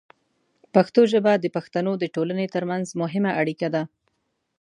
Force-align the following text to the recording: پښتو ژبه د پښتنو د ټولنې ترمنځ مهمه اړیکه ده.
پښتو 0.73 1.01
ژبه 1.11 1.33
د 1.39 1.45
پښتنو 1.55 1.91
د 1.99 2.03
ټولنې 2.15 2.47
ترمنځ 2.55 2.87
مهمه 3.01 3.31
اړیکه 3.41 3.67
ده. 3.75 3.83